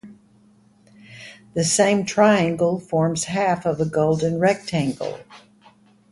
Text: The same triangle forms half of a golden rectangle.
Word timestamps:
The 1.53 1.63
same 1.63 2.07
triangle 2.07 2.79
forms 2.79 3.25
half 3.25 3.67
of 3.67 3.79
a 3.79 3.85
golden 3.85 4.39
rectangle. 4.39 5.19